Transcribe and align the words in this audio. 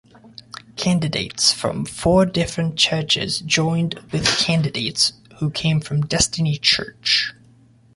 Candidates 0.77 1.53
from 1.53 1.85
four 1.85 2.25
different 2.25 2.75
churches 2.75 3.37
joined 3.41 3.99
with 4.11 4.25
candidates 4.39 5.13
who 5.37 5.51
came 5.51 5.79
from 5.79 6.07
Destiny 6.07 6.57
Church. 6.57 7.33